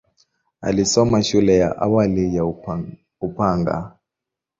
[0.61, 2.45] Alisoma shule ya awali ya
[3.23, 3.97] Upanga.